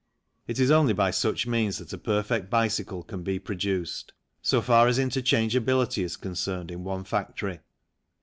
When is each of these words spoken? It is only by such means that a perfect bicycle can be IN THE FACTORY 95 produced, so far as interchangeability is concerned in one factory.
It 0.47 0.59
is 0.59 0.71
only 0.71 0.93
by 0.93 1.11
such 1.11 1.45
means 1.45 1.77
that 1.77 1.93
a 1.93 1.97
perfect 1.99 2.49
bicycle 2.49 3.03
can 3.03 3.21
be 3.21 3.33
IN 3.33 3.35
THE 3.35 3.39
FACTORY 3.41 3.41
95 3.41 3.45
produced, 3.71 4.13
so 4.41 4.59
far 4.59 4.87
as 4.87 4.97
interchangeability 4.97 6.03
is 6.03 6.17
concerned 6.17 6.71
in 6.71 6.83
one 6.83 7.03
factory. 7.03 7.59